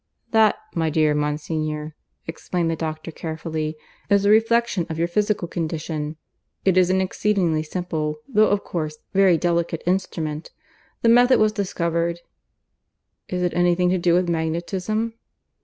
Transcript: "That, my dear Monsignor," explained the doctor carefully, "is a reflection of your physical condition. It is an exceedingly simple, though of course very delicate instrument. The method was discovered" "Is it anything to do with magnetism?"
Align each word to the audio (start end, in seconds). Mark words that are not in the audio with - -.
"That, 0.31 0.55
my 0.73 0.89
dear 0.89 1.13
Monsignor," 1.13 1.95
explained 2.25 2.71
the 2.71 2.75
doctor 2.75 3.11
carefully, 3.11 3.77
"is 4.09 4.25
a 4.25 4.31
reflection 4.31 4.87
of 4.89 4.97
your 4.97 5.07
physical 5.07 5.47
condition. 5.47 6.15
It 6.65 6.75
is 6.75 6.89
an 6.89 7.01
exceedingly 7.01 7.61
simple, 7.61 8.15
though 8.27 8.49
of 8.49 8.63
course 8.63 8.97
very 9.13 9.37
delicate 9.37 9.83
instrument. 9.85 10.49
The 11.03 11.09
method 11.09 11.37
was 11.39 11.51
discovered" 11.51 12.21
"Is 13.29 13.43
it 13.43 13.53
anything 13.53 13.91
to 13.91 13.99
do 13.99 14.15
with 14.15 14.27
magnetism?" 14.27 15.13